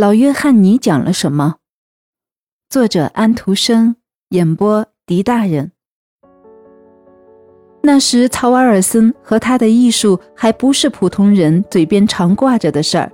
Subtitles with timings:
[0.00, 1.56] 老约翰尼讲了什么？
[2.70, 3.96] 作者安徒生，
[4.30, 5.72] 演播狄大人。
[7.82, 13.12] 那时，曹瓦尔森和他的艺术还不是普通人嘴边常挂着的事儿。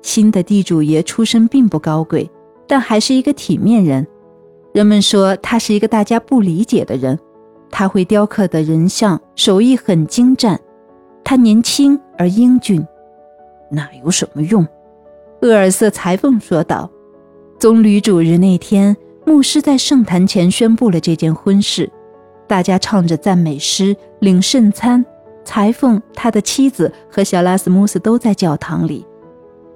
[0.00, 2.30] 新的地主爷出身并不高贵，
[2.66, 4.06] 但还是一个体面人。
[4.72, 7.18] 人们说他是一个大家不理解的人。
[7.70, 10.58] 他会雕刻的人像，手艺很精湛。
[11.22, 12.82] 他年轻而英俊，
[13.70, 14.66] 那有什么用？
[15.42, 16.88] 厄尔瑟裁缝说道。
[17.58, 18.96] 棕榈主日那天，
[19.26, 21.90] 牧师在圣坛前宣布了这件婚事。
[22.48, 25.04] 大家唱着赞美诗，领圣餐。
[25.44, 29.04] 裁缝、他的妻子和小拉斯穆斯都在教堂里。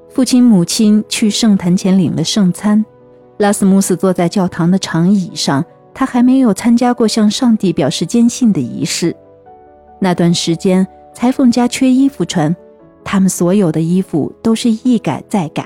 [0.09, 2.85] 父亲、母亲去圣坛前领了圣餐。
[3.39, 9.15] 拉斯穆斯坐在教堂的长椅上，他还没有参加过向上帝表示坚信的仪式。
[10.01, 12.55] 那段时间，裁缝家缺衣服穿，
[13.09, 15.65] 他们所有的衣服都是一改再改，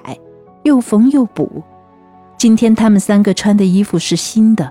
[0.63, 1.63] 又缝又补。
[2.37, 4.71] 今天他们三个穿的衣服是新的，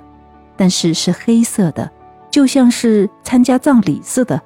[0.55, 1.89] 但是是黑色的。
[2.29, 4.39] 就像是参加葬礼似的，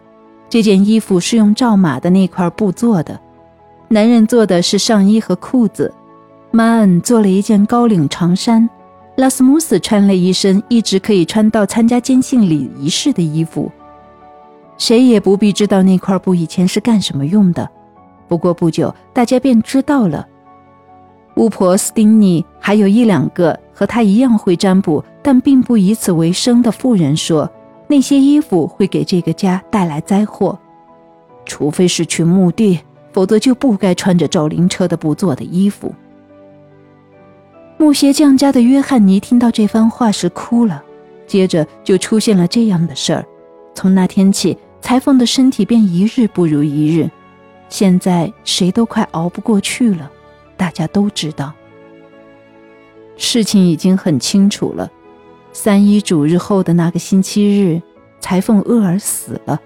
[0.49, 3.19] 这件衣服是用照马的那块布做的。
[3.89, 5.93] 男人做的是上衣和裤子，
[6.51, 8.69] 马恩做了一件高领长衫，
[9.17, 13.69] 拉斯穆斯穿了一身一直可以穿到参加坚信礼仪式的衣服。
[14.77, 17.69] 谁也不必知道那块布以前是干什么用的。
[18.33, 20.27] 不过不久，大家便知道了。
[21.35, 27.47] 巫婆斯丁尼还有一两个和她一样会占卜，但并不以此为生的妇人说。
[27.87, 30.57] 那些衣服会给这个家带来灾祸，
[31.45, 32.79] 除非是去墓地，
[33.11, 35.93] 否则就不该穿着赵灵车的不做的衣服。
[37.77, 40.83] 木鞋匠家的约翰尼听到这番话时哭了，
[41.27, 43.23] 接着就出现了这样的事儿。
[43.75, 47.07] 从那天起，裁缝的身体便一日不如一日，
[47.73, 50.11] 现在谁都快熬不过去了。
[50.55, 51.51] 大家都知道，
[53.17, 54.91] 事情已经很清楚了。
[55.53, 57.81] 三一主日后的那个星期日，
[58.19, 59.59] 裁缝厄尔死了。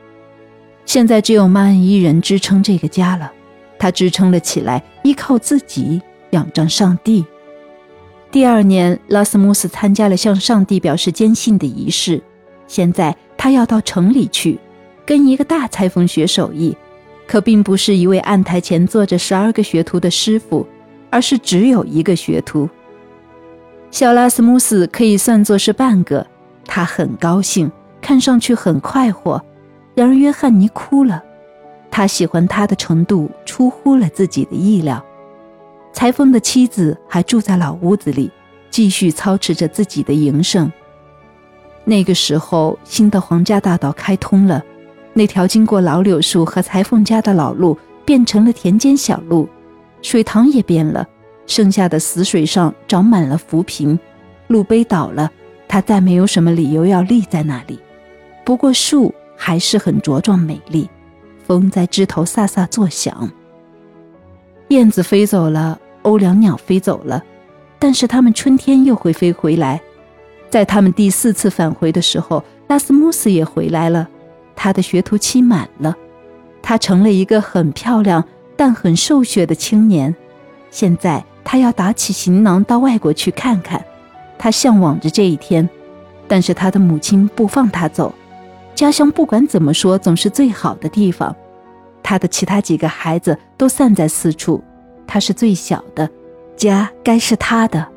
[0.86, 3.30] 现在只有曼一人支撑这个家了，
[3.78, 7.26] 他支撑了起来，依靠自己，仰仗上帝。
[8.32, 12.24] 第二年，拉斯穆斯参加了向上帝表示坚信的仪式。
[12.68, 14.58] 现在他要到城里去，
[15.06, 16.74] 跟一个大裁缝学手艺，
[17.28, 20.66] 可并不是一位案台前坐着十二个学徒的师傅，
[21.10, 22.70] 而是只有一个学徒。
[23.92, 26.26] 小拉斯穆斯可以算作是半个，
[26.66, 27.72] 他很高兴，
[28.02, 29.44] 看上去很快活。
[29.94, 31.24] 然而约翰尼哭了，
[31.92, 35.04] 他喜欢他的程度出乎了自己的意料。
[35.92, 38.32] 裁缝的妻子还住在老屋子里，
[38.70, 40.72] 继续操持着自己的营生。
[41.84, 44.64] 那个时候，新的皇家大道开通了，
[45.18, 49.50] 那条经过老柳树和裁缝家的老路变成了田间小路，
[50.04, 51.08] 水塘也变了。
[51.48, 53.98] 剩下的死水上长满了浮萍，
[54.46, 55.32] 路碑倒了，
[55.68, 57.80] 它再没有什么理由要立在那里。
[58.46, 60.88] 不过树还是很茁壮美丽，
[61.48, 63.28] 风在枝头飒飒作响。
[64.68, 67.24] 燕子飞走了，欧良鸟飞走了，
[67.80, 69.82] 但是它们春天又会飞回来。
[70.52, 74.08] 在他们第四次返回的时候，拉斯穆斯也回来了，
[74.58, 75.96] 他的学徒期满了，
[76.62, 78.22] 他成了一个很漂亮
[78.58, 80.14] 但很瘦削的青年。
[80.70, 81.24] 现在。
[81.50, 83.82] 他要打起行囊到外国去看看，
[84.38, 85.70] 他向往着这一天，
[86.28, 88.14] 但是他的母亲不放他走。
[88.76, 91.34] 家乡不管怎么说总是最好的地方。
[92.04, 94.62] 他的其他几个孩子都散在四处，
[95.08, 96.10] 他是最小的，
[96.58, 97.88] 家该是他的。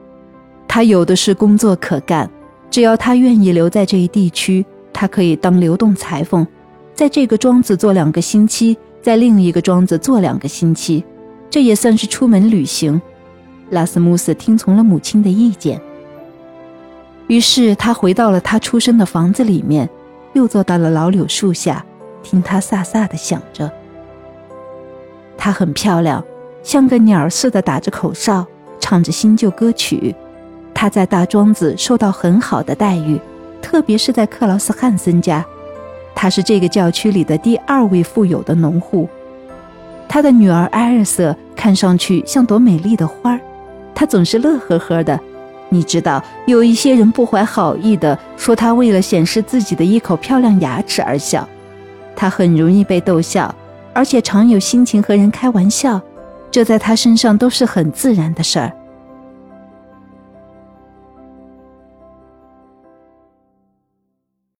[0.68, 2.30] 他有的是工作可干，
[2.70, 4.64] 只要他愿意留在这一地区，
[5.00, 6.46] 他可以当流动裁缝，
[6.94, 11.02] 在这个庄子做两个星期，在另一个庄子做两个星期，
[11.48, 13.00] 这也算是出门旅行。
[13.70, 15.80] 拉斯穆斯听从了母亲的意见，
[17.28, 19.88] 于是他回到了他出生的房子里面，
[20.34, 21.82] 又坐到了老柳树下，
[22.22, 23.72] 听他飒飒地响着。
[25.38, 26.22] 她很漂亮，
[26.62, 28.46] 像个鸟似的打着口哨，
[28.78, 30.14] 唱着新旧歌曲。
[30.74, 33.18] 她在大庄子受到很好的待遇，
[33.62, 35.44] 特别是在克劳斯汉森家。
[36.14, 39.08] 他是这个教区里的第二位富有的农户。
[40.08, 43.40] 他的女儿埃尔瑟看上去像朵美丽的花儿。
[43.94, 45.18] 他总是乐呵呵的，
[45.68, 51.48] 你知道，有一些人不怀好意的说他为了显示自己的一口漂亮牙齿而笑，
[52.16, 53.54] 他很容易被逗笑，
[53.92, 56.00] 而且常有心情和人开玩笑，
[56.50, 58.72] 这在他身上都是很自然的事儿。